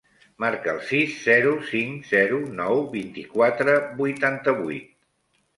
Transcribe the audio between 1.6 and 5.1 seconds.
cinc, zero, nou, vint-i-quatre, vuitanta-vuit.